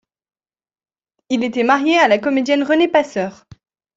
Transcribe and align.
Il 1.29 1.43
était 1.43 1.61
marié 1.61 1.99
à 1.99 2.07
la 2.07 2.17
comédienne 2.17 2.63
Renée 2.63 2.87
Passeur. 2.87 3.45